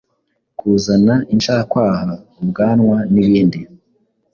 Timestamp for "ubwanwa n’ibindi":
2.41-3.59